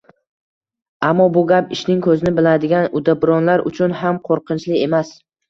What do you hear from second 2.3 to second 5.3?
biladigan» uddaburonlar uchun ham qo‘rqinchli emas.